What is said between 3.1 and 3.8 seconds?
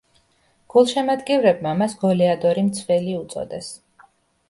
უწოდეს.